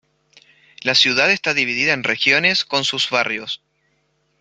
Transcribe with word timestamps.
La 0.81 0.95
ciudad 0.95 1.29
está 1.31 1.53
dividida 1.53 1.93
en 1.93 2.03
regiones 2.03 2.65
con 2.65 2.85
sus 2.85 3.07
barrios. 3.11 3.61